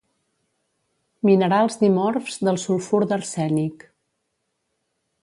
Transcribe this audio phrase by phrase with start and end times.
[1.29, 3.89] Minerals dimorfs del sulfur d'arsènic.